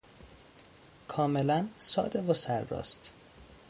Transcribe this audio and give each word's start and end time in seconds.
کاملا 1.07 1.67
ساده 1.77 2.21
و 2.21 2.33
سر 2.33 2.63
راست. 2.63 3.11